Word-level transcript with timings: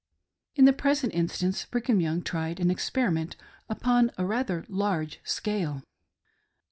In 0.55 0.65
the 0.65 0.73
present 0.73 1.13
instance 1.13 1.63
Brigham 1.65 2.01
Young 2.01 2.23
tried 2.23 2.59
an 2.59 2.69
experi 2.69 3.13
ment 3.13 3.35
upon 3.69 4.09
a 4.17 4.25
rather 4.25 4.65
large 4.67 5.19
scale. 5.23 5.83